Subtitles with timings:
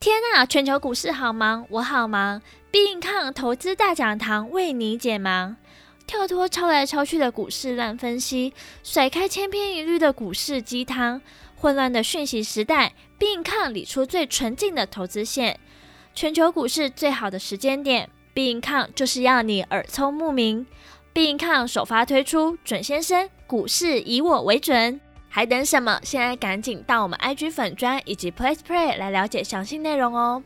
[0.00, 2.40] 天啊，全球股市好忙，我好忙。
[2.70, 5.56] 必应抗投资大讲堂为你解忙，
[6.06, 11.20] 跳脱抄来抄去的股市乱分析，甩开千篇一律的股市鸡汤。
[11.54, 15.60] 混乱的讯息时代，必应抗理出最纯净的投资线。
[16.14, 20.66] 全球股市最好的时间点，必应抗就是要你耳聪目明。
[21.12, 24.98] 必应抗首发推出，准先生，股市以我为准。
[25.32, 25.98] 还等什么？
[26.02, 30.42] 现在赶紧到我们 IG 粉专以及 PlayPlay 来了解详细内容哦。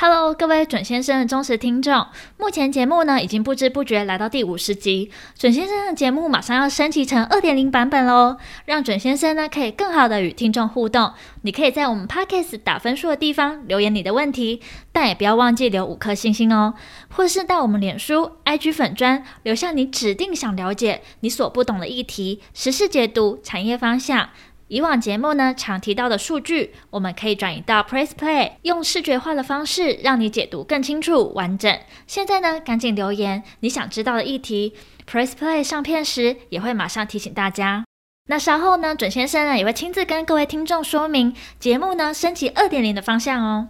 [0.00, 8.36] Hello，各位准先生的忠实听众，目前节目呢已经不知不觉来到第五十集，准先生的节目马上要升级成二点零版本喽，
[8.66, 11.12] 让准先生呢可以更好的与听众互动。
[11.42, 16.74] 你可以在我们 Podcast 打分数的地方留言你的问题，但也不要忘记留五颗星星哦，
[17.10, 24.28] 或是到我们脸书、IG 粉砖留下你指定想了解、你所不懂的议题、时事解读、产业方向。
[24.68, 31.74] 以往节目呢，常提到的数据，我们可以转移到 Press Play，用视觉化的方式让你解读更清楚完整。
[32.06, 34.74] 现在呢，赶紧留言你想知道的议题
[35.10, 37.86] ，Press Play 上片时也会马上提醒大家。
[38.26, 43.68] 那稍后呢，准先生呢也会亲自跟各位听众说明节目呢升级二点零的方向哦。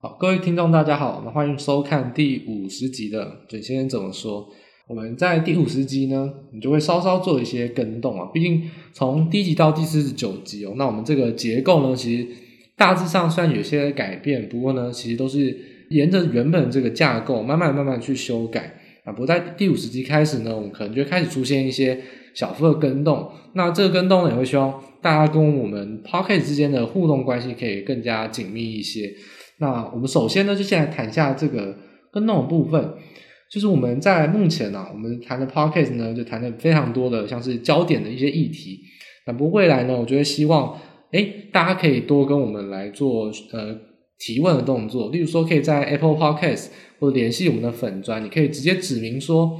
[0.00, 4.48] 好，各位听众大家好，那欢迎收看第五十集的准先生怎么说。
[4.90, 8.28] 我们在第五十集呢，你就会稍稍做一些更动啊。
[8.34, 12.26] 毕竟从第一集到第四十九集哦，那我们这个结构呢，其实
[12.76, 15.56] 大致上虽然有些改变，不过呢，其实都是
[15.90, 19.12] 沿着原本这个架构慢慢慢慢去修改啊。
[19.12, 21.96] 不过在第五十集开始呢，我们可能就开始出现一些
[22.34, 23.30] 小幅的更动。
[23.52, 29.14] 那这个更动呢，也会希望大家跟我们 Pocket 之间的互动关系可以更加紧密一些。
[29.58, 31.76] 那我们首先呢，就先来谈一下这个
[32.10, 32.94] 更动的部分。
[33.50, 38.80] 就是我们在目前呢、啊，我们谈的 podcast 呢，就谈的非常多的像是焦点的一些议题。
[39.26, 40.78] 那不过未来呢，我觉得希望，
[41.10, 43.76] 诶，大家可以多跟我们来做呃
[44.18, 45.10] 提问的动作。
[45.10, 46.68] 例如说，可以在 Apple Podcast
[47.00, 49.58] 或者联系我们的粉专，你可以直接指明说，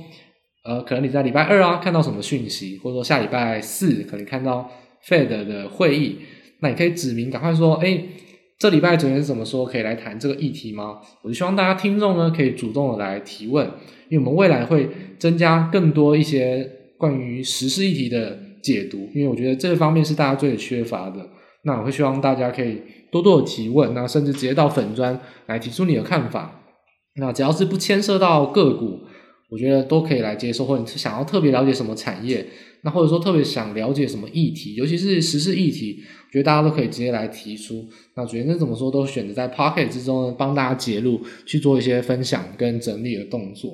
[0.64, 4.70] 呃，可能你在礼拜二啊看到什么讯息，或者说下礼拜四可能看到
[5.04, 6.18] Fed 的会议，
[6.60, 8.04] 那你可以指明赶快说，诶。
[8.60, 9.64] 这礼拜准先生怎么说？
[9.64, 10.98] 可以来谈这个议题吗？
[11.22, 13.66] 我就希望大家听众呢，可以主动的来提问，
[14.10, 14.86] 因为我们未来会
[15.18, 21.26] 增加更多一些关于时事议题的解读，因为我觉得这方面是大家最缺乏的。
[21.64, 26.60] 那我会希望大家可以多多的提问，那甚至直接到粉专来提出你的看法。
[27.14, 29.00] 那只要是不牵涉到个股，
[29.50, 32.46] 我觉得都可以来接受，或者你是想要特别了解什么产业。
[32.82, 37.86] 那或者说特别想了解什么议题，尤其是时事议题，我觉得大家都可以直接来提出。
[38.16, 43.72] 那准先生怎么说，都选择在 Pocket 之中呢，帮大家截录，去做一些分享跟整理的动作。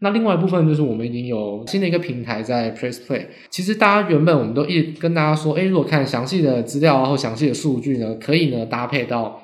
[0.00, 3.24] 那另外一部分就是我们已经有新的一个平台在 Press Play。
[3.48, 9.40] 其实大家原本我们都一跟大家说，诶，如果看详细的资料啊或详细的数据呢，可以呢搭配到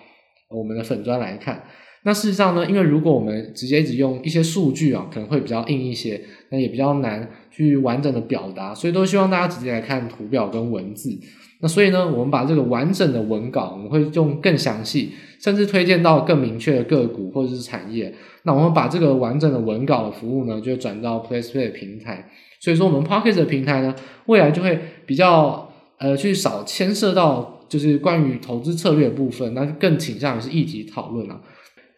[0.50, 1.65] 我们的粉砖来看。
[2.05, 6.21] 那事实上呢，因为如果我们直接一直用一些数据啊，可能会比较硬一些，
[6.51, 11.17] 那也比较难去完整的表达，所以都希望大家直接来看图表跟文字。
[11.61, 18.12] 那所以呢，我们把这个完整的文稿，我们会用更详细，甚至推荐到更明确的个股或者是产业。
[18.43, 22.29] 那我们把这个完整的文稿的服务呢，就转到 PlacePay 平台。
[22.59, 23.95] 所以说，我们 Pocket 的平台呢，
[24.27, 24.77] 未来就会
[25.07, 31.41] 比较呃，去少牵涉到就是关于投资策略部分，那更倾向于是议题讨论啊。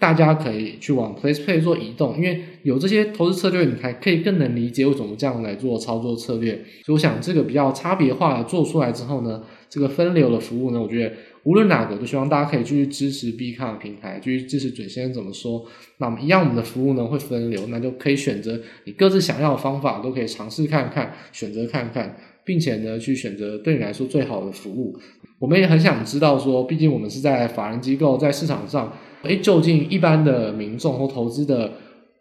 [0.05, 6.53] 大家可以去往 PressPlay 做移动，因为有这些投资策略，你才可以更能理解为什么这样来做操作策略。
[6.85, 11.11] 所以我想这个比较差别化的做出来之后呢，这个分流的服务呢，我觉得
[11.45, 15.65] 无论哪个都希望大家可以继续支持 B 康的平台，继续支持准先生怎么说。
[15.97, 22.15] 那么一样，我们的服务呢会分流，那就可以选择你各自想要的方法，都可以尝试看看，选择看看，
[22.45, 24.99] 并且呢去选择对你来说最好的服务。
[25.39, 28.93] 我们也很想知道说，毕竟我们是在法人机构，在市场上。
[29.25, 31.73] 诶，究竟一般的民众或投资的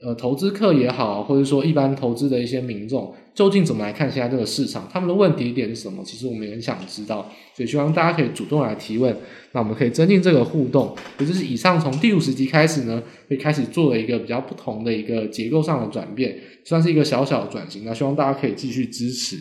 [0.02, 4.88] 呃投资客也好，或者说一般投资的一些民众，究竟怎么来看现在这个市场？
[4.92, 6.04] 他们的问题点是什么？
[6.04, 9.16] 其实我们也很想知道，所以希望大家可以主动来提问，
[9.54, 10.96] 那我们可以增进这个互动。
[11.20, 17.84] 也就是以上从第五十集开始呢，会开始做了一个比较不同的一个结构上的转变，算是一个小小的转型。
[17.86, 19.38] 那希望大家可以继续支持。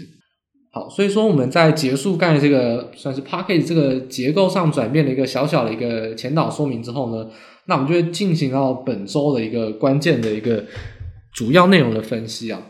[0.75, 7.28] 好，所以说我们在结束干这个算是 Podcast 这个结构上转变的一个小小的一个前导说明之后呢，
[7.67, 10.64] 那我们就会进行到本周的一个关键的一个
[11.32, 12.69] 主要内容的分析啊。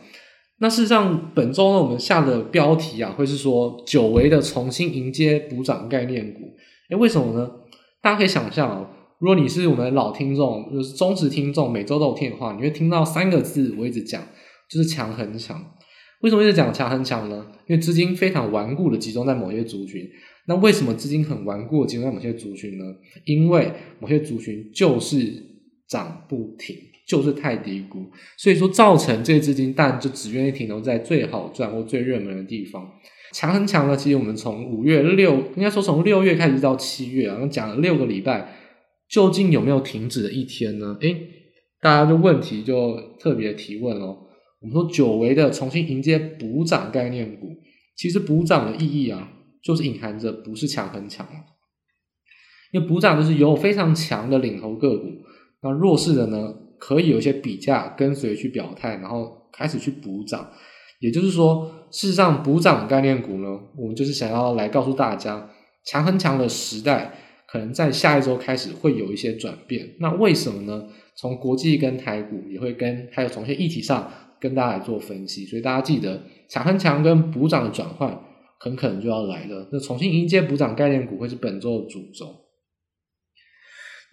[0.58, 6.40] 那事实上本周呢，我们下的标题啊，会是说久违的重新迎接补涨概念股。
[6.90, 7.50] 诶，为什么呢？
[8.00, 14.22] 大家可以想象啊，如果你是我们老听众，就是忠实听众，每周都有听的话，你会听到三个字，我一直讲，
[14.70, 15.64] 就是强很强。
[16.22, 17.46] 为什么一直讲强很强呢？
[17.66, 20.08] 因为资金非常顽固的集中在某些族群。
[20.46, 22.84] 那为什么资金很顽固的集中在某些族群呢？
[23.24, 23.70] 因为
[24.00, 25.32] 某些族群就是
[25.88, 26.76] 涨不停，
[27.06, 32.88] 就是太低估，所以说造成这些资金，但就只愿意停留在最好赚或最热门的地方。
[33.32, 38.52] 强很强呢，其实我们从五月六，应该说从六月开始到七月啊，讲了六个礼拜，
[39.08, 40.96] 究竟有没有停止的一天呢？
[41.00, 41.16] 诶，
[41.80, 44.18] 大家的问题就特别提问哦。
[44.62, 47.48] 我们说久违的重新迎接补涨概念股，
[47.96, 49.28] 其实补涨的意义啊，
[49.60, 51.26] 就是隐含着不是强很强，
[52.72, 55.08] 因为补涨就是有非常强的领头个股，
[55.62, 60.50] 那弱势的呢，可以有一些比价跟随去表态，然后开始去补涨。
[61.00, 65.50] 也就是说，事实上补涨概念股呢，我们就是想要来告诉大家，
[65.84, 67.12] 强很强的时代
[67.48, 69.96] 可能在下一周开始会有一些转变。
[69.98, 70.86] 那为什么呢？
[71.16, 74.10] 从国际跟台股也会跟还有从一些议题上
[74.42, 75.46] 跟大家来做分析。
[75.46, 78.20] 所以大家记得，强很强跟补涨的转换
[78.58, 79.68] 很可能就要来了。
[79.72, 82.26] 那重新迎接补涨概念股会是本周的主轴。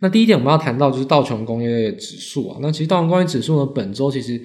[0.02, 2.60] 那第一点我们要谈到就是道琼工业指数啊。
[2.62, 4.42] 那其实道琼工业指数呢，本周其实。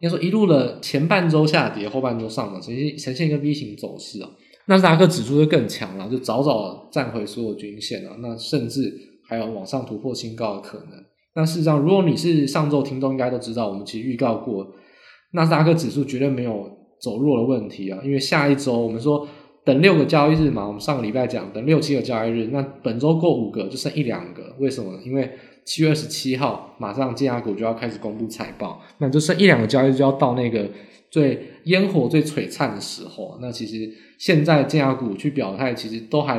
[0.00, 4.30] 应该说，一路的前半周下跌，后半周上涨，呈现呈现一个 V 型走势啊。
[4.64, 8.90] 纳斯达克指数就更强了，就早早站回所有均线了，那甚至
[9.28, 11.04] 还有往上突破新高的可能。
[11.34, 14.66] 那事实上，如果你是上周听众，应该都知道，我们其实预告过，
[15.34, 18.00] 纳斯达克指数绝对没有走弱的问题啊。
[18.02, 19.28] 因为下一周我们说
[19.64, 24.98] 等六个交易日嘛，我们上个礼拜讲等六七个交易日，那本周过五个就剩一两个，为什么？
[25.04, 25.30] 因为
[25.64, 30.68] 七月二十七号，马上尖牙股就要开始公布财报，那就剩一两个交易日就要到那个
[31.10, 33.38] 最烟火最璀璨的时候。
[33.40, 36.38] 那其实现在尖牙股去表态，其实都还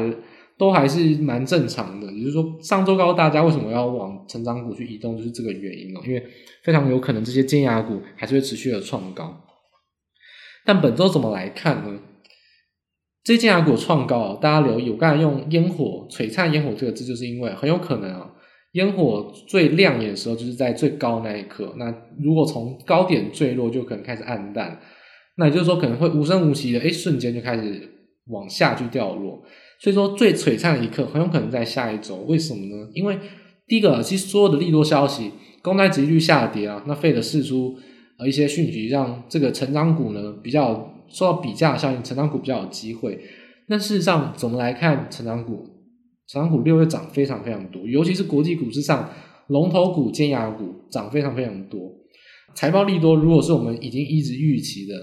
[0.58, 2.12] 都还是蛮正常的。
[2.12, 6.02] 也就是说，上周告诉大家为什么要往成长股去移动，就是这个原因哦。
[6.06, 6.24] 因为
[6.64, 9.42] 非常有可能这些尖牙股还是会持续的创高。
[10.66, 12.00] 但本周怎么来看呢？
[13.24, 18.32] 这些尖牙股创高，大家留意，我刚才用烟火璀璨烟火这个字，就是因为很有可能啊。
[18.74, 21.74] 烟火最亮眼的时候，就是在最高那一刻。
[21.78, 24.80] 那如果从高点坠落，就可能开始暗淡。
[25.38, 27.90] 那也就是说，可能会无声无息的，诶，瞬间就开始
[28.28, 29.42] 往下去掉落。
[29.80, 32.18] 所以说，最璀璨的一刻很有可能在下一周。
[32.28, 32.90] 为什么呢？
[32.94, 33.20] 因为
[33.68, 35.32] 第一个，其实所有的利多消息，
[35.62, 37.78] 公债殖利率下跌啊，那费的释出
[38.18, 43.20] 呃一些讯息，让这个成长股呢比较受到比价效应，成长股比较有机会。
[43.68, 45.68] 那事实上，怎么来看成长股？
[46.28, 49.10] 成长股六月涨非常非常多，尤其是国际股市上
[49.48, 51.92] 龙头股、尖牙股涨非常非常多。
[52.56, 54.94] 财报利多，如果是我们已经一直预期的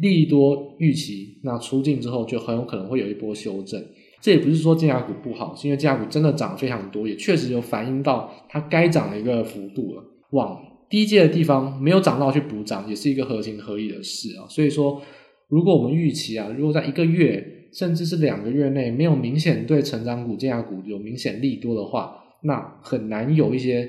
[0.00, 3.80] 利多预期，那出尽之后就很有可能会有一波修正。
[4.22, 10.04] 这也不是说尖牙股不好，是因为尖牙股真的涨非常多，也确实有反映到它该涨的一个幅度了。
[10.30, 10.58] 往
[10.88, 14.46] 低阶的地方没有涨到去补涨，也是一个合情合理的事啊。
[14.48, 15.02] 所以说，
[15.48, 17.58] 如果我们预期啊，如果在一个月。
[17.72, 23.88] 甚至是两个月内没有明显对成长股、尖牙股有明显利多的话，那很难有一些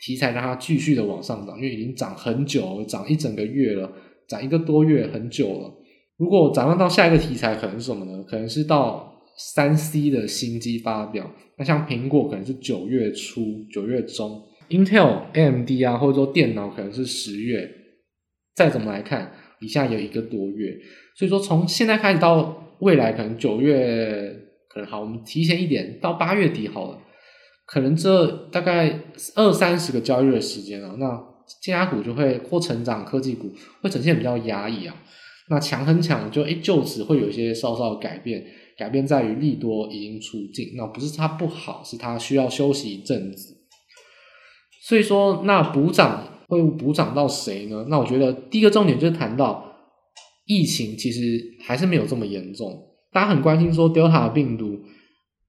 [0.00, 3.88] 题材让它继续的往上涨，因为已经涨很久了，涨一整个月了，
[4.26, 5.72] 涨一个多月很久了。
[6.16, 8.24] 如果展望到下一个题材，可能什么呢？
[8.24, 11.30] 可能是到三 C 的新机发表。
[11.58, 17.70] 那像苹果可能是九月初、九月中，Intel、AMD 啊，或者说电脑可能是十月。
[18.54, 20.76] 再怎么来看，以下有一个多月，
[21.16, 22.60] 所以说从现在开始到。
[22.80, 24.36] 未来可能九月
[24.68, 26.98] 可能好，我们提前一点到八月底好了，
[27.66, 29.00] 可能这大概
[29.36, 31.06] 二三十个交易日的时间啊，那
[31.62, 34.94] 尖牙股就会或成长科技股会呈现比较压抑啊，
[35.48, 38.44] 那强很强就诶就此会有一些稍稍的改变，
[38.76, 43.56] 改变在于利多已经出尽，那不是它不好，是它需要休息一阵子，
[44.82, 47.86] 所以说那补涨会补涨到谁呢？
[47.88, 49.70] 那我觉得第一个重点就是谈到。
[50.46, 52.78] 疫情其实还是没有这么严重，
[53.10, 54.74] 大家很关心说 Delta 病毒。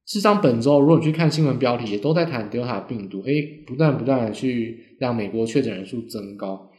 [0.05, 6.71] 事实上，本周如果你去看新闻标题，也都在谈 Delta 病毒，诶，不断不断的去让美国确诊人数增高。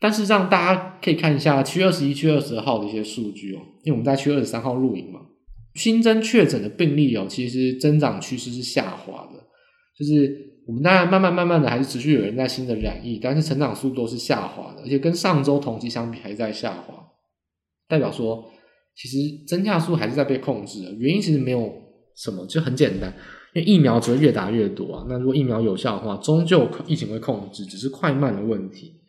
[0.00, 5.20] 但是让，大家可以看一下七月二十一、七月二十号的一些数据哦，因为我们在七月二十三号录影嘛，
[5.74, 9.38] 新增确诊的病例哦，其实增长趋势是下滑的，
[9.98, 10.36] 就是
[10.66, 16.94] 我们当然慢慢慢慢的还是持续有人在新的染疫，但是成长速度是下滑的，而且跟上周同期相比还在下滑。
[17.88, 18.48] 代表说，
[18.94, 21.72] 其实增加数还是在被控制的，原因其实没有
[22.16, 23.12] 什么，就很简单，
[23.54, 25.06] 因为疫苗只会越打越多啊。
[25.08, 29.00] 那如果疫苗有效的话，终究疫情会控制，只是快慢的问题。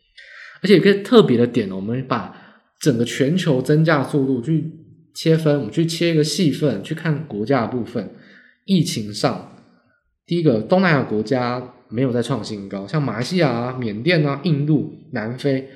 [0.62, 2.34] 而且一个特别的点，我们把
[2.80, 4.64] 整个全球增加速度去
[5.14, 8.10] 切分，我们去切一个细分去看国家的部分。
[8.64, 9.56] 疫情上，
[10.26, 15.68] 第一个东南亚国家没有再创新高，像马来西亚啊、缅甸啊、印度、南非。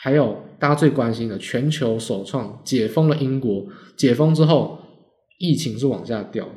[0.00, 3.66] 还有大家最关心的，全球首创解封了英国，
[3.96, 4.78] 解封之后
[5.40, 6.48] 疫情是往下掉，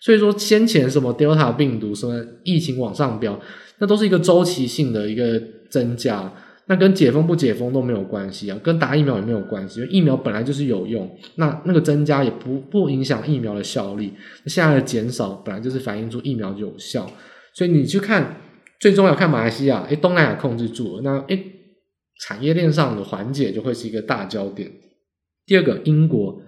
[0.00, 3.40] 所以说先前什么 Delta 病毒什么疫情往上飙，
[3.78, 6.32] 那都是一个周期性的一个增加，
[6.68, 14.12] 那跟解封不解封都没有关系啊，跟打疫苗也没有关系，因为疫苗本来就是有用，那那个增加也不不影响疫苗的效力，
[14.46, 17.08] 现在的减少本来就是反映出疫苗有效，
[17.54, 18.40] 所以你去看
[18.80, 21.40] 最重要看马来西亚，诶，东南亚控制住了，那诶，
[22.20, 24.70] 产业链上的缓解就会是一个大焦点。
[25.46, 26.42] 第二个，英国，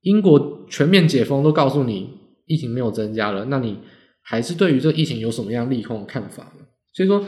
[0.00, 2.10] 英国全面解封都告诉你
[2.46, 3.78] 疫情没有增加了，那你
[4.22, 6.64] 还是对于这个疫情有什么样利空的看法呢？
[6.92, 7.24] 所以说，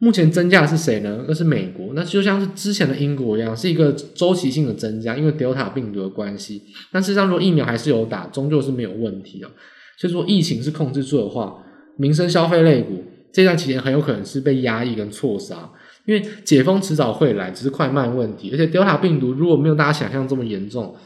[0.00, 1.24] 目前增加的是谁呢？
[1.28, 6.62] 那是美国，那就像是之前的英国一样，是一个周期性的增加，因为 Delta 病毒的关系。
[6.90, 9.48] 但事实上，如果疫苗还是有打，终究是没有问题的。
[9.98, 11.62] 所以说，疫情是控制住的话，
[11.98, 15.70] 民生消费类股这段期间很有可能是被压抑跟错杀。
[16.06, 18.48] 因为解封迟早会来，只是快慢问题。
[18.52, 20.96] 而且 Delta 病毒如果没有大家想象这么严重，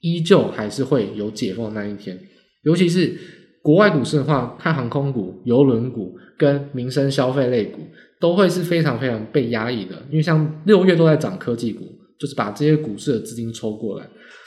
[0.00, 2.18] 依旧还是会有解封的那一天。
[2.64, 3.16] 尤其是
[3.62, 7.78] 国外股市的话，看航空股、邮轮股跟民生消费类股，
[8.18, 9.94] 都会是非常非常被压抑的。
[10.10, 11.84] 因为像六月都在涨科技股，
[12.18, 14.04] 就是把这些股市的资金抽过来。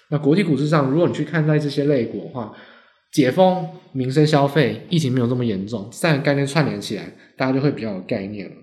[0.09, 2.53] 那国际股市上，如果你去看待这些类股的话，
[3.13, 8.55] 解封、民生消费、疫情没有这么严重，三个概念串联起来，大家就会比较有概念了。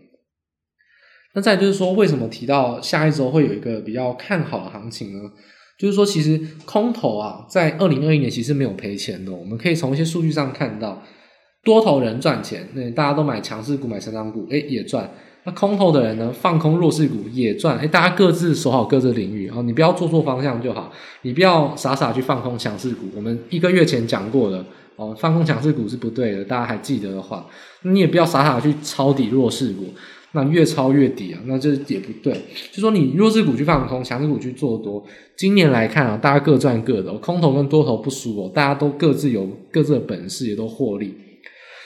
[1.34, 5.30] 那再就是说，为什么提到下一周会有一个比较看好的行情呢？
[5.78, 9.32] 就是说，其实空头啊，在二零二一年其实没有赔钱的。
[9.32, 11.02] 我们可以从一些数据上看到，
[11.64, 15.08] 多头人赚钱，那大家都买强势股、买成长股，诶也赚。
[15.44, 17.78] 那空头的人呢，放空弱势股也赚。
[17.78, 20.92] 诶大家各自守好各自领域啊，你不要做错方向就好，
[21.22, 23.06] 你不要傻傻去放空强势股。
[23.14, 24.64] 我们一个月前讲过的
[24.96, 27.46] 哦，放空强势股是不对的，大家还记得的话，
[27.82, 29.86] 你也不要傻傻去抄底弱势股。
[30.34, 32.32] 那越抄越底啊，那这也不对。
[32.72, 35.04] 就说你弱势股去放空，强势股去做多。
[35.36, 41.14] 今年来看啊，大家各赚各的，空头跟多头不输哦，大家都各自有各自的本事，也都获利。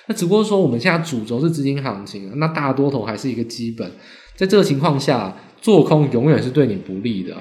[0.08, 3.90] 那只不过说我们现在主轴是资金行情，那大多头还是一个基本。
[4.34, 7.34] 在这个情况下，做空永远是对你不利的。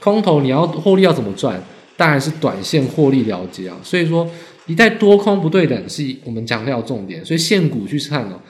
[0.00, 1.60] 空头你要获利要怎么赚？
[1.96, 3.76] 当然是短线获利了结啊。
[3.82, 4.28] 所以说，
[4.66, 7.24] 一旦多空不对等，是我们强调重点。
[7.24, 8.40] 所以现股去看哦。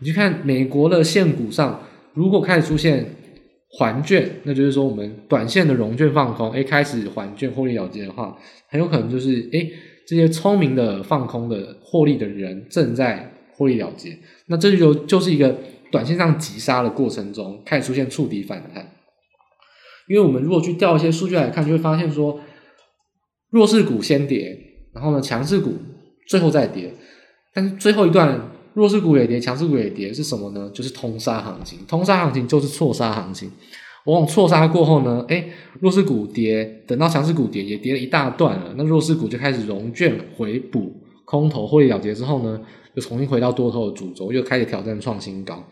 [0.00, 1.80] 你去看美国的现股上，
[2.14, 3.06] 如果开始出现
[3.78, 8.36] 还券，那就是说我们短线的融券放空，诶，开始还券获利了结的话，
[8.68, 9.70] 很有可能就是诶，
[10.06, 15.56] 这些聪明的放空的获利的人正在获利了结，那这就就是一个
[15.90, 18.92] 短线上急杀的过程中开始出现触底反弹。
[20.08, 22.40] 因为我们如果去调一些数据来看，就会发现说，
[23.50, 24.56] 弱势股先跌，
[24.92, 25.74] 然后呢强势股
[26.28, 26.92] 最后再跌，
[27.52, 28.50] 但是最后一段。
[28.74, 30.68] 弱势股也跌，强势股也跌，是什么呢？
[30.74, 31.78] 就是通杀行情。
[31.86, 33.48] 通杀行情就是错杀行情。
[34.04, 38.74] 往往错杀过后呢，诶，弱势股跌，等到强势股跌，也跌了一大段了。
[38.76, 40.92] 那弱势股就开始融券回补，
[41.24, 42.60] 空头获利了结之后呢，
[42.94, 45.64] 又重新回到多头的主轴，又开始挑战创新高。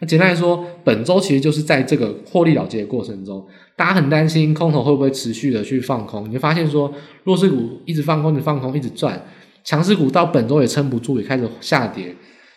[0.00, 3.44] 那简单来说，本周其实就是在这个获利了结的过程中，
[3.76, 6.28] 大家很担心空头会不会持续的去放空。
[6.28, 6.92] 你会发现说，
[7.24, 9.20] 弱势股一直放空，一直放空，一直赚，
[9.64, 12.14] 强势股到本周也撑不住，也开始下跌。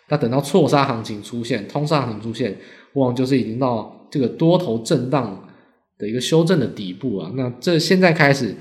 [0.08, 2.56] 那等到错杀行情出现，通杀行情出现，
[2.94, 5.48] 往往就是已经到这个多头震荡
[5.98, 7.30] 的一个修正的底部啊。
[7.34, 8.54] 那这现在开始，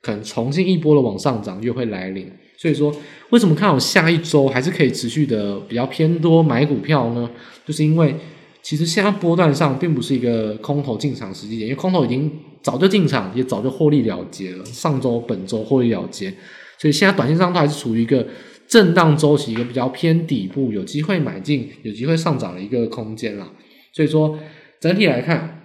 [0.00, 2.30] 可能重新一波的往上涨又会来临。
[2.56, 2.94] 所以说，
[3.30, 7.28] 为什么看好下一周还是可以持续的比较偏多买股票呢？
[7.66, 8.14] 就是因为
[8.62, 12.30] 其实现在波段上并不是一个空头进场时机点，因为空头已经
[12.62, 14.64] 早就进场，也早就获利了结了。
[14.64, 16.32] 上周、本周获利了结，
[16.78, 18.26] 所以现在短线上都还是处于一个。
[18.66, 23.46] 震荡周期一个比较偏底部，有机会买进，有机会上涨的一个空间啦。
[23.92, 24.38] 所以说，
[24.84, 25.62] 整体来看，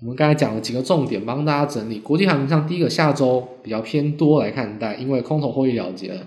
[0.00, 1.98] 我们刚才讲了几个重点，帮大家整理。
[1.98, 6.22] 国际行情上，第一个下周比较偏多来看待，因为空头获利了结了。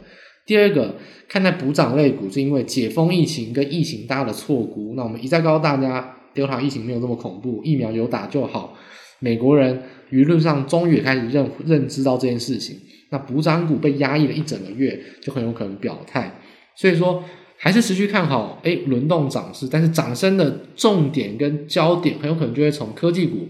[0.46, 0.94] 第二个，
[1.28, 4.94] 看待补涨类股，是因为解封疫情跟疫情大的错估。
[4.96, 8.76] 那我们一再告诉大家美国疫情没有这么恐怖，疫苗有打就好。
[9.18, 9.82] 美国人
[10.12, 12.78] 舆论上终于也开始认认知到这件事情。
[13.10, 16.40] 那补涨股被压抑了一整个月，就很有可能表态，
[16.76, 17.24] 所以说
[17.62, 23.48] 还是持续看好，诶，轮动涨势，但是涨升的重点跟焦点很有可能就会从科技股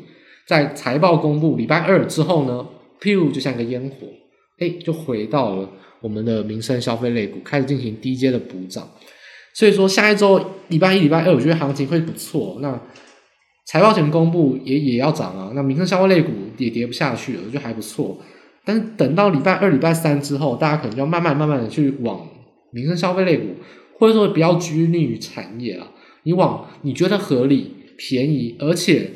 [0.48, 2.66] 在财报公布礼拜二之后呢，
[3.00, 4.08] 譬如就像一个烟火，
[4.60, 5.70] 诶，就回到了
[6.02, 8.90] 我们的民生消费类股，开始进行低阶的补涨，
[9.54, 12.58] 所以说下一周礼拜一、礼拜二，我觉得行情会不错。
[12.62, 12.82] 那
[13.68, 18.18] 财报前公布也也要涨啊，那民生消费类股也跌不下去了，我觉得还不错。
[18.66, 22.28] 但是等到礼拜二、礼拜三之后，大家可能就要慢慢、慢慢的去往
[22.72, 23.46] 民生消费类股，
[24.00, 25.92] 或者说不要拘泥于产业啊，
[26.24, 29.12] 你往你觉得合理、便宜，而且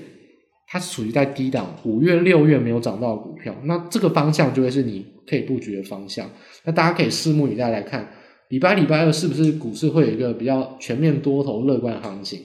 [0.68, 6.30] 它是处于在低档，五月、六月没有涨到的股票，那这个方向就会是你可以布局的方向。
[6.66, 8.12] 那大家可以拭目以待来看，
[8.50, 12.42] 礼拜礼拜二是不是股市会有一个比较全面多头乐观行情？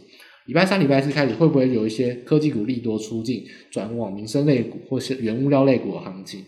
[0.47, 6.43] 礼拜三、礼拜四开始会不会有一些科技股利多出尽，转往民生类股或是原物料类股的行情？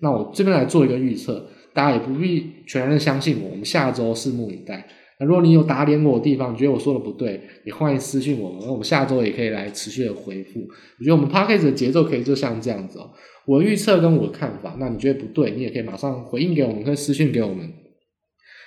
[0.00, 4.86] 那我这边来做一个预测，大家也不必全然相信我，我们下周拭目以待。
[5.24, 10.60] 如果你有打脸我的地方，你觉得我说的不对，你欢迎私信我们，那我们下周也可以来持续的回复。
[10.60, 13.10] 我觉得我们 Podcast 的节奏可以就像这样子哦，
[13.46, 17.72] 我预测跟我的看法，那你觉得不对，你也可以马上回应给我们，可以私信给我们。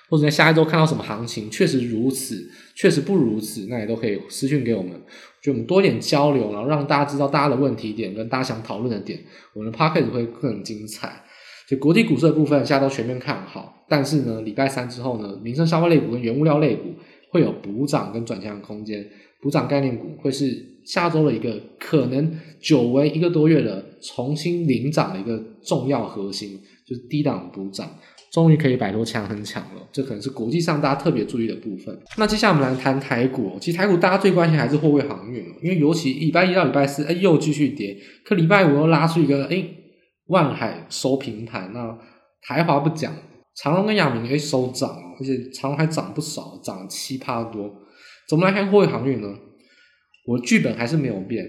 [0.07, 4.91] 或者在下一周看到什么行情，确实如此，确实不如此，那也都可以私信给我们，
[5.41, 9.19] 就我们多一点交流，然后让大家知道大家的问题点跟大家想讨论的点，
[9.55, 11.23] 我们的 podcast 会更精彩。
[11.67, 16.93] 就国际股市的部分，现在都全面看好，但是呢，礼拜三之后呢，民生消费类股跟原物料类股
[17.31, 19.05] 会有补涨跟转强的空间，
[19.41, 20.55] 补涨概念股会是
[20.85, 27.89] 下周的一个可能久违一个多月的重新领涨的一个重要核心，就是低档补涨。
[28.31, 31.97] 终于可以摆脱强很强了，这可能是国际上大家特别注意的部分。
[32.17, 37.95] 那接下来我们来谈台股，其实台股大家最关心还是货柜航运，因为尤其礼拜一到礼拜四，哎，又继续跌，
[38.25, 39.65] 可礼拜五又拉出一个，哎，
[40.27, 41.97] 万海收平台，那
[42.41, 43.13] 台华不讲，
[43.55, 44.89] 长荣跟亚明哎收涨，
[45.19, 47.73] 而且长荣还涨不少，涨七趴多。
[48.27, 49.27] 怎么来看货运航运呢？
[50.25, 51.47] 我剧本还是没有变，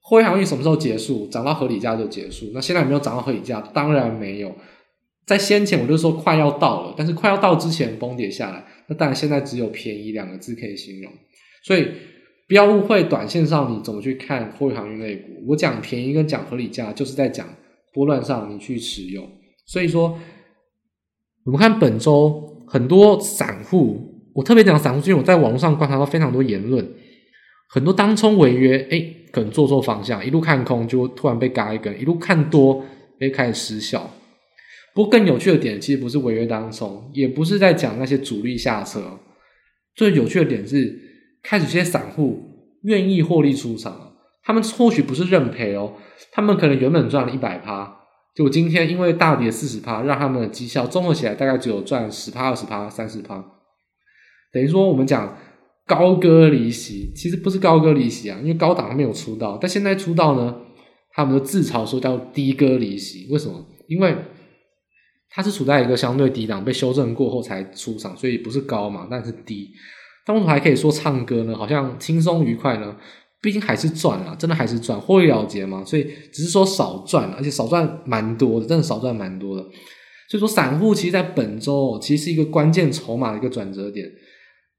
[0.00, 1.26] 货运航运什么时候结束？
[1.26, 2.50] 涨到合理价就结束。
[2.54, 3.60] 那现在有没有涨到合理价？
[3.74, 4.54] 当然没有。
[5.24, 11.12] 在先前我就说快要到了，但是快要到之前崩跌下来，那当然现在只有便宜两个字可以形容，
[11.62, 11.88] 所以
[12.48, 17.48] 不要误会短线上你怎么去看货运航运类股，我讲便宜跟讲合理价就是在讲
[17.92, 19.22] 波段上你去持有，
[19.66, 20.18] 所以说
[21.44, 26.86] 我们看本周很多散户，我特别讲散户，因为我在网络上观察到非常多言论，
[27.68, 32.84] 很多当冲违约，哎，可能做错方向，一路看空就突然被嘎一根，一路看多，
[33.20, 34.10] 哎，开始失效。
[34.94, 39.18] 不过更有趣的点，其实不是违约当冲，也不是在讲那些主力下车。
[39.94, 40.98] 最有趣的点是，
[41.42, 44.11] 开始这些散户愿意获利出场，
[44.44, 45.94] 他们或许不是认赔哦，
[46.30, 47.96] 他们可能原本赚了一百趴，
[48.34, 53.44] 就今天因为大跌四十趴，让他们的绩效综合起来大概只有赚十趴、二十趴、三十趴。
[54.52, 55.36] 等于说我们讲
[55.86, 60.56] 高歌离席，其实不是高歌离席啊，因为高档还没有出道，但现在出道呢，
[61.12, 63.28] 他们都自嘲说叫低歌离席。
[63.30, 63.64] 为什么？
[63.88, 64.16] 因为
[65.28, 69.70] 它是处在一个相对低档，被修正过后才出场，所以不是高嘛，但是低。
[70.24, 71.56] 但为什么还可以说唱歌呢？
[71.56, 72.96] 好像轻松愉快呢？
[73.42, 75.84] 毕竟还是赚了，真的还是赚，获利了结嘛。
[75.84, 79.62] 所以只是说少赚，而且少赚蛮多的，真的少赚蛮多的。
[80.28, 84.08] 所以说，散户其实，在本周其实是一个关键筹码的一个转折点。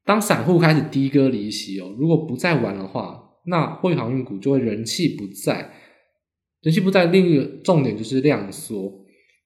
[0.05, 5.69] 当散户开始低歌离席哦，如果不再玩的话，那货运航运股就会人气不在，
[6.61, 7.05] 人气不在。
[7.05, 8.91] 另一个重点就是量缩。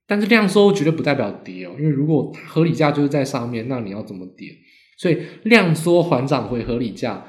[0.07, 4.47] 但是量缩绝对不代表跌哦，因为如果合理价就是在上面，那你要怎么跌？
[4.97, 7.27] 所以量缩缓涨回合理价，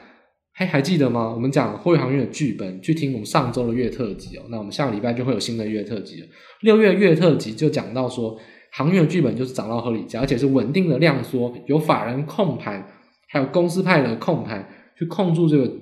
[0.59, 1.33] 还还记得吗？
[1.33, 4.43] 我们讲货运航运的剧本，去听我们上周的月特辑哦。
[4.51, 6.27] 那我们下个礼拜就会有新的月特辑了。
[6.63, 8.37] 六月月特辑就讲到说，
[8.73, 12.85] 航运的剧本就是涨到合理价，而且是稳定的量缩，有法人控盘，
[13.29, 14.69] 还有公司派的控盘
[14.99, 15.73] 去控住这个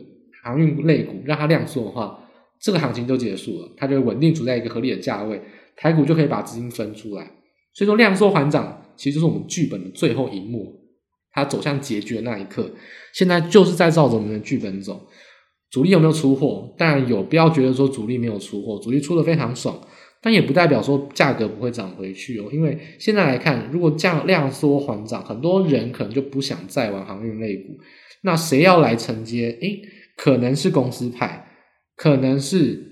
[0.42, 2.28] 航运类股，让它量缩的话，
[2.60, 5.40] 这个行情就结束了，它就会稳定处在一个合理的价位。
[5.74, 7.24] 台股就可以把资金分出来，
[7.72, 10.78] 所以说量缩缓涨，其实就是我们剧本的最后一幕，
[11.32, 12.70] 它走向结局的那一刻，
[13.16, 15.00] 现在就是在照着我们的剧本走。
[15.70, 16.74] 主力有没有出货？
[16.76, 19.80] 当然有，不要觉得说主力没有出货，主力出的非常爽，
[20.20, 22.50] 但也不代表说价格不会涨回去哦。
[22.52, 27.78] 因为现在来看，如果降量缩缓涨，很多人可能就不想再玩航运类股，
[28.22, 29.56] 那谁要来承接？
[29.62, 29.80] 诶，
[30.16, 31.48] 可能是公司派，
[31.96, 32.84] 可能是。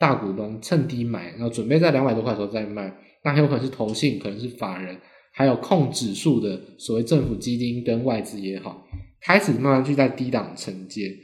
[0.00, 4.96] 大股东趁低买，然后准备在两百多块的时候再卖，那很有可能是投信，可能是法人，
[5.32, 8.86] 还有控指数的所谓政府基金跟外资也好，
[9.20, 11.16] 开始慢慢去在低档承接。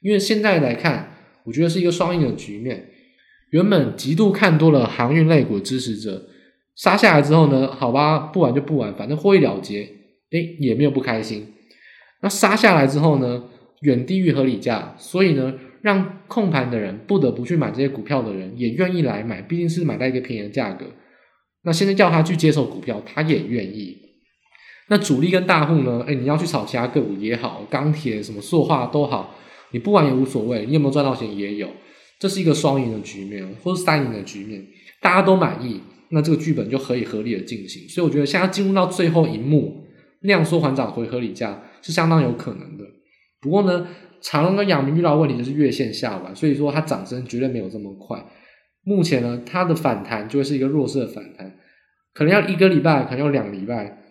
[0.00, 2.90] 因为现在来看，我觉得是一个双赢的局面。
[3.50, 6.28] 原本极度看多了航运类股的支持者，
[6.74, 9.88] 杀下来之后呢，好吧，不玩就不玩，反正获利了结，
[10.30, 11.52] 诶，也没有不开心。
[12.22, 13.44] 那杀下来之后呢，
[13.80, 15.54] 远低于合理价，所以呢。
[15.82, 20.86] 让控盘的人不得不去买这些股票的人也愿意来买，毕竟是买到一个便宜的价格。
[21.64, 24.01] 那现在叫他去接受股票，他也愿意。
[24.88, 26.04] 那主力跟大户呢？
[26.06, 29.34] 哎，你要去炒其他个股也好，钢铁什么塑化都好，
[29.70, 30.66] 你不玩也无所谓。
[30.66, 31.68] 你有没有赚到钱也有，
[32.18, 34.66] 这是一个双赢的局面，或是三赢的局面，
[35.00, 37.88] 大家都满意，那这个剧本就可以合理的进行。
[37.88, 39.84] 所以我觉得现在进入到最后一幕，
[40.20, 42.84] 量缩缓涨回合理价是相当有可能的。
[43.40, 43.86] 不过呢，
[44.20, 48.22] 长荣跟阳明遇到问题就是月线下弯，所以说它涨升绝对没有这么快。
[48.84, 51.54] 目前呢，它的反弹就会是一个弱势的反弹，
[52.12, 54.01] 可能要一个礼拜，可能要两礼拜，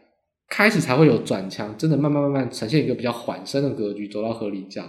[0.52, 4.84] 开始才会有转强，真的慢慢慢慢呈现一个比较缓升的格局，走到合理价。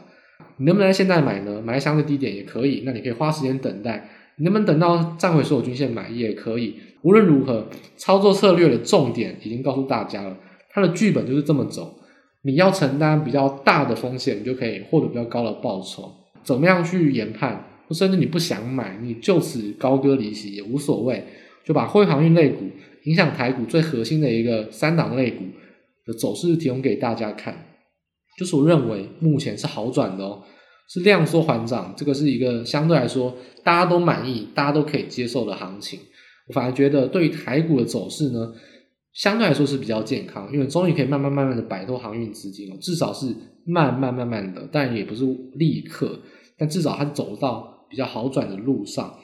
[0.57, 1.63] 你能不能现在买呢？
[1.65, 4.11] 买相对低点也可以，那你可以花时间等待。
[4.37, 6.75] 你能不能等到站回所有均线买也可以。
[7.03, 10.37] 无论如何，操作策略的重点已经告诉大家了，
[10.69, 12.01] 它的剧本就是这么走。
[12.43, 16.13] 你要承担比较大的风险，你就可以获得比较高的报酬。
[16.43, 17.69] 怎么样去研判？
[17.91, 21.25] 甚至你不想买，你就此高歌离席也无所谓。
[21.65, 22.65] 就把货运航运类股
[23.05, 25.45] 影响台股最核心的一个三档类股
[26.07, 27.67] 的走势提供给大家看。
[28.39, 30.43] 就是我认为目前是好转的哦，
[30.89, 36.01] 是量缩缓涨，这个是一个相对来说大家都满意、大家都可以接受的行情。
[36.49, 38.53] 我反而觉得对于台股的走势呢，
[39.13, 43.27] 相对来说是比较健康，因为终于可以慢慢慢慢的摆脱航运资金了，至少是
[43.67, 46.19] 慢慢慢慢的，但也不是立刻，
[46.57, 49.15] 但至少它走到比较好转的路上。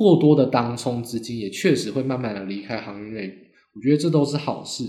[0.00, 3.34] 过多的当冲资金也确实会慢慢的离开航运类股，
[3.74, 4.82] 我觉得这都是好事。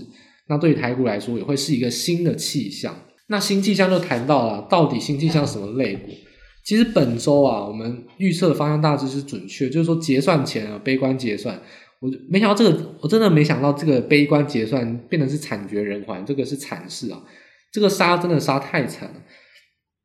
[0.48, 2.96] 那对于台股来说，也会是一个新的气象。
[3.26, 6.08] 那新气象就谈到了，到底新气象什么类股？
[6.64, 11.60] 其实本周啊，我们预测的方向大致是准确，就是说结算前啊，悲观结算。
[12.00, 17.22] 我没想到这个，我真的没想到这个悲观结算变得是惨绝人寰，这个是惨事啊！
[17.70, 19.22] 这个杀真的杀太惨了。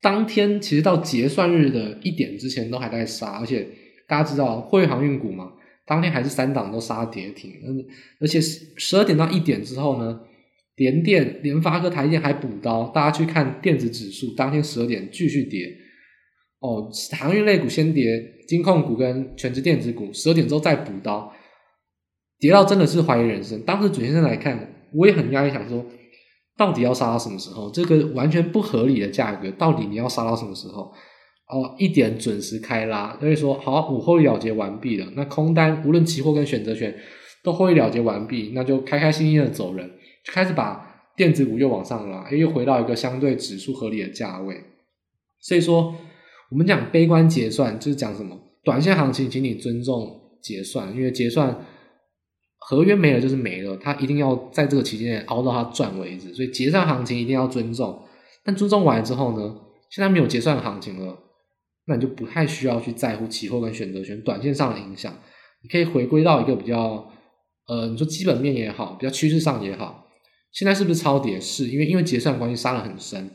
[0.02, 3.67] 当天其实到结算日的一点之前都还在杀，而且
[4.08, 5.52] 大家知道货运航运股嘛，
[5.86, 7.54] 当天还是三档都杀跌停，
[8.22, 10.22] 而且十二点到一点之后呢。
[10.78, 15.76] 联电、联发科、台电还补刀，大家去看电子指数，当天十二点继续跌。
[16.60, 18.06] 哦，航运类股先跌，
[18.48, 21.34] 金控股跟全职电子股十二点之后再补刀，
[22.38, 23.60] 跌到真的是怀疑人生。
[23.63, 25.84] 当时主先生来看，我也很压抑，想说
[26.56, 27.72] 到底要杀到什么时候？
[27.72, 30.93] 这个完全不合理的价格，到底你要杀到什么时候？
[31.47, 36.93] 哦，一点准时开拉，所以说好，午后了结完毕了，那空单无论期货跟选择权
[37.41, 39.89] 都会了结完毕，那就开开心心的走人。
[40.25, 44.62] 就开始把电子股又往上拉，又回到一个相对指数合理的价位。
[45.39, 45.95] 所以说，
[46.51, 48.38] 我们讲悲观结算，就是讲什么？
[48.65, 51.65] 短线行情，请你尊重结算，因为结算
[52.57, 56.33] 合约没了就是没了，它一定要在这个期间内熬到它赚为止。
[56.33, 57.97] 所以结算行情一定要尊重。
[58.43, 59.55] 但尊重完之后呢，
[59.89, 61.17] 现在没有结算行情了，
[61.88, 65.17] 那你就不太需要去在乎期货跟选择权短线上的影响，
[65.63, 67.10] 你可以回归到一个比较，
[67.67, 70.06] 呃，你说基本面也好，比较趋势上也好。
[70.52, 71.39] 现在是不是超跌？
[71.39, 73.30] 是因为因为结算关系杀了很深，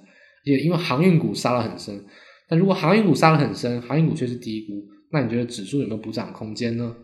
[0.44, 2.04] 也因为航运股杀了很深。
[2.48, 6.94] 但如果航运股杀了很深，航运股却是低估，那你觉得指数有没有补涨空间呢？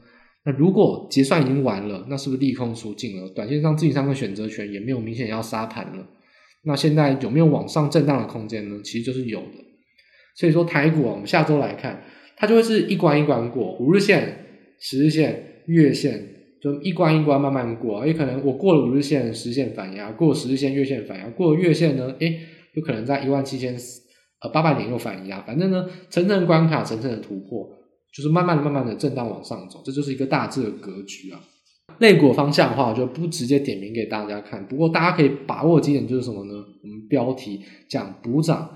[0.44, 3.28] 那如果结算已经完了，那是不是利空出尽了？
[3.30, 6.06] 短线上自营商的选择权也没有明显要杀盘了。
[6.64, 8.80] 那现在有没有往上震荡的空间呢？
[8.82, 9.67] 其实就是有的。
[10.38, 12.00] 所以说台股啊，我们下周来看，
[12.36, 14.46] 它就会是一关一关过，五日线、
[14.78, 16.36] 十日线、月线。
[16.60, 22.36] 就一关一关慢慢过，也可能我过了五日线实现反压，过十日线月线反压，过了月线呢，诶，
[22.74, 23.76] 有可能在一万七千
[24.42, 27.64] 呃八百点又反压，反正呢层层关卡层层的突破，
[28.12, 31.40] 就是慢慢的慢慢的震荡往上走，这就是一个大致的格局啊。
[31.98, 36.54] 类股方向的话，我就不直接点名给大家看，不过大家可以把握几点就是什么呢？
[36.82, 38.68] 我们标题讲补涨，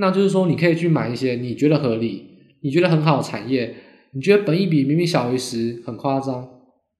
[0.00, 2.26] 那就是说你可以去买一些你觉得合理、
[2.62, 3.74] 你觉得很好的产业，
[4.12, 6.48] 你觉得本益比明明小于十，很夸张。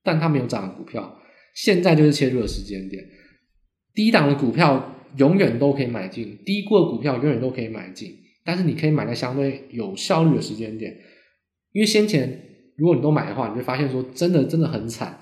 [0.03, 1.19] 但它没有涨的股票，
[1.55, 3.05] 现在就是切入的时间点。
[3.93, 8.17] 低档的股票永远都可以买进，低估的股票永远都可以买进。
[8.43, 10.97] 但是你可以买在相对有效率的时间点，
[11.73, 12.43] 因为先前
[12.79, 15.21] 如果你都买的话，你会发现说真的真的很惨，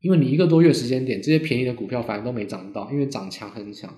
[0.00, 3.88] 因为你一个多月时间点，这些便宜的股票反而都没涨到，因为涨强很强。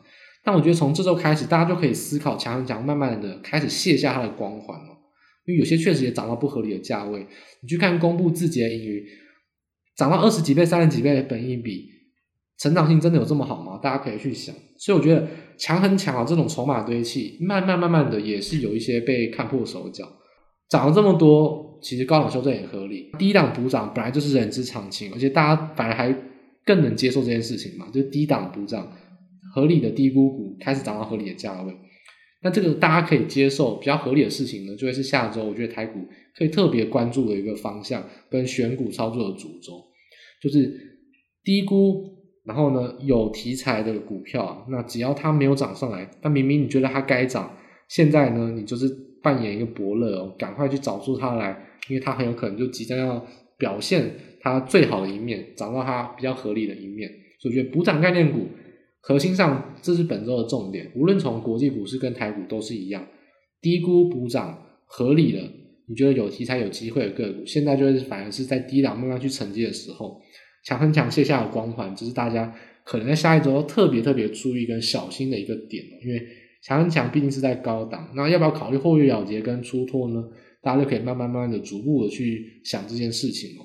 [0.49, 4.97] 但我觉得从这周开始，大家就可以思考强很强，慢慢的开始卸下它的光环了。
[5.45, 7.27] 因为有些确实也涨到不合理的价位，
[7.61, 9.07] 你去看公布自己的盈余。
[9.95, 11.91] 涨到二十几倍、三十几倍的本益比，
[12.59, 13.79] 成长性真的有这么好吗？
[13.83, 14.55] 大家可以去想。
[14.79, 20.09] 所以我觉得强很强啊，这种筹码堆砌，慢慢慢慢的也是有一些被看破手脚。
[20.71, 23.11] 涨了这么多，其实高档修正也合理。
[23.19, 26.15] 低档补涨本来就是人之常情，而且大家反而还
[26.65, 28.91] 更能接受这件事情嘛，就是低档补涨，
[29.59, 31.75] 合理的低估股开始涨到合理的价位。
[32.43, 35.99] 那这个大家可以接受比较合理的事情呢，就会是下周我觉得台股
[36.37, 39.83] 可以特别关注的一个方向跟选股操作的主轴。
[40.41, 40.73] 就是
[41.43, 42.05] 低估，
[42.45, 47.53] 然后呢，有题材的股票，那只要它没有涨上来，但明明你觉得它该涨，
[47.89, 48.89] 现在呢，你就是
[49.21, 53.27] 扮演一个伯乐哦，赶快去找出它来，因为它很有可能就即将要
[53.59, 54.09] 表现
[54.41, 57.11] 它最好的一面，涨到它比较合理的一面。
[57.41, 58.47] 所以我觉得补涨概念股
[59.09, 63.07] 核心上，这是本周的重点，无论从国际股市跟台股都是一样，
[63.63, 65.39] 低估补涨合理的。
[65.87, 70.21] 你觉得有题材、有机会的个股，现在就是反而是在低档慢慢去承接的时候，
[70.63, 76.23] 强很强卸下的光环，这是大家可能在下一周特别特别注意跟小心的一个点，因为
[76.63, 80.23] 强生强毕竟是在高档，那要不要考虑获利了结跟出脱呢？
[80.61, 83.65] 大家就可以慢慢慢慢的逐步的去想这件事情哦。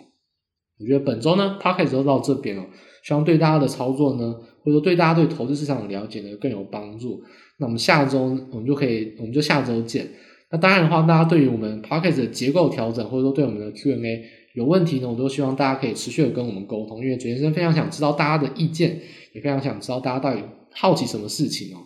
[0.80, 2.66] 我觉得本周呢，Podcast 就到这边哦，
[3.04, 7.22] 希望对大家的操作呢，或者说对大家对投资市场的了解呢更有帮助。
[7.58, 10.08] 那我们下周我们就可以，我们就下周见。
[10.52, 14.24] 那当然的话，大家对于我们 Podcast 的结构调整，或者说对我们的 Q&A
[14.54, 19.00] 有问题呢，我都希望大家可以持续的跟我们沟通，因为主先生非常想知道大家的意见，
[19.34, 21.80] 也非常想知道大家到底好奇什么事情哦。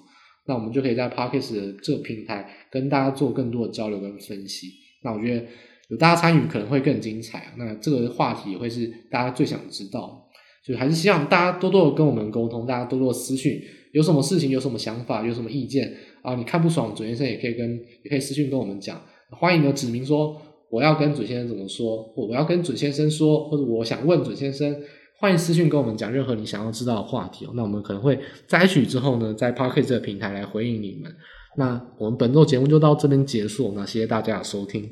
[0.48, 4.68] 那我们就可以在 Podcast 的这个平台跟大家做更多的交流跟分析。
[5.04, 5.46] 那我觉得
[5.90, 7.54] 有大家参与可能会更精彩啊。
[7.58, 10.27] 那这个话题也会是大家最想知道，
[10.68, 13.62] 就还是希望大家多多的跟我们沟通，大家多多的私讯，
[13.94, 16.36] 有什么事情有什么想法有什么意见啊？
[16.36, 20.36] 你看不爽准先生也可以跟也可以私讯跟我们讲，欢迎你指明说
[20.70, 24.76] 我要跟准先生怎么说，或我要跟准先生说，或者我想问准先生，
[25.20, 27.52] 欢迎私讯跟我们讲任何你想要知道的话题哦。
[27.56, 31.10] 那我们可能会摘取之后呢，在 Podcast 这个平台来回应你们。
[31.56, 34.84] 那我们本周节目就到这边结束，那谢谢大家的收听。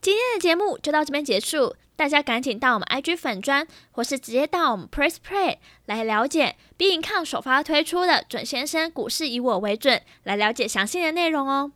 [0.00, 5.56] 今天的节目就到这边结束，大家赶紧到我们 IG 粉专，或是直接到我们 Press Play
[5.86, 11.72] 来了解 b i n c o m 首发推出的准先生股市以我为准，来了解详细的内容哦。